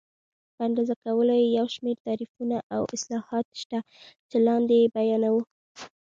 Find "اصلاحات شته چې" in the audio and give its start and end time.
2.95-4.37